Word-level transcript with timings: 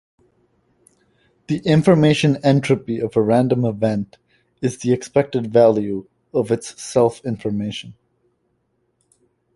The 1.45 1.59
information 1.59 2.37
entropy 2.43 2.99
of 2.99 3.15
a 3.15 3.21
random 3.21 3.63
event 3.65 4.17
is 4.59 4.79
the 4.79 4.93
expected 4.93 5.53
value 5.53 6.07
of 6.33 6.49
its 6.51 6.81
self-information. 6.81 7.93